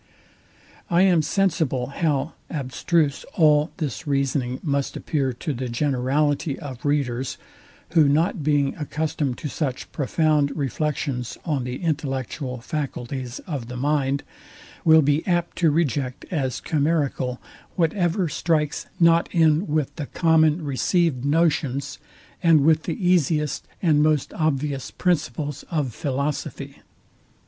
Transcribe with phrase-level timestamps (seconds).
[0.89, 7.37] I am sensible how abstruse all this reasoning must appear to the generality of readers,
[7.91, 14.23] who not being accustomed to such profound reflections on the intellectual faculties of the mind,
[14.83, 17.39] will be apt to reject as chimerical
[17.75, 21.99] whatever strikes not in with the common received notions,
[22.41, 26.77] and with the easiest and most obvious principles of philosophy.